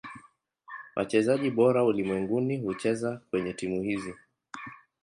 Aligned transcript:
Wachezaji 0.95 1.49
bora 1.51 1.83
ulimwenguni 1.85 2.57
hucheza 2.57 3.21
kwenye 3.31 3.53
timu 3.53 3.81
hizi. 3.83 4.15